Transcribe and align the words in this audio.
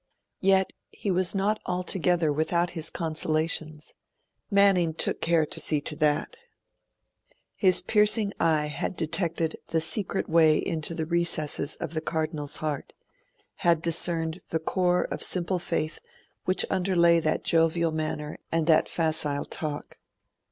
Yet, 0.39 0.73
he 0.89 1.11
was 1.11 1.35
not 1.35 1.61
altogether 1.67 2.33
without 2.33 2.71
his 2.71 2.89
consolations; 2.89 3.93
Manning 4.49 4.95
took 4.95 5.21
care 5.21 5.45
to 5.45 5.59
see 5.59 5.79
to 5.81 5.95
that. 5.97 6.37
His 7.53 7.83
piercing 7.83 8.33
eye 8.39 8.65
had 8.65 8.95
detected 8.95 9.57
the 9.67 9.79
secret 9.79 10.27
way 10.27 10.57
into 10.57 10.95
the 10.95 11.05
recesses 11.05 11.75
of 11.75 11.93
the 11.93 12.01
Cardinal's 12.01 12.57
heart 12.57 12.93
had 13.57 13.79
discerned 13.79 14.41
the 14.49 14.57
core 14.57 15.03
of 15.03 15.21
simple 15.21 15.59
faith 15.59 15.99
which 16.45 16.65
underlay 16.71 17.19
that 17.19 17.43
jovial 17.43 17.91
manner 17.91 18.39
and 18.51 18.65
that 18.65 18.89
facile 18.89 19.45
talk. 19.45 19.99